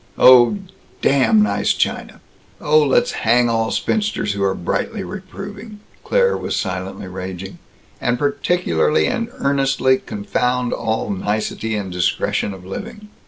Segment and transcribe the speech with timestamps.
[0.17, 0.57] '""Oh,
[1.03, 2.21] damn nice china!
[2.59, 7.59] Oh, let's hang all spinsters who are brightly reproving," Claire was silently raging.
[8.01, 13.09] "And particularly and earnestly confound all nicety and discretion of living."